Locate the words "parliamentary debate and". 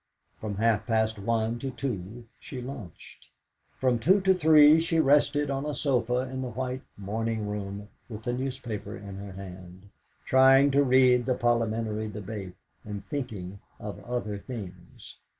11.35-13.05